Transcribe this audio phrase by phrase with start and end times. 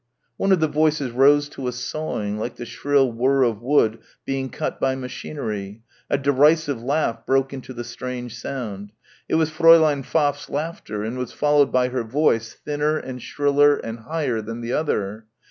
[0.35, 4.49] One of the voices rose to a sawing like the shrill whir of wood being
[4.49, 5.83] cut by machinery....
[6.09, 8.93] A derisive laugh broke into the strange sound.
[9.29, 13.99] It was Fräulein Pfaff's laughter and was followed by her voice thinner and shriller and
[13.99, 15.27] higher than the other.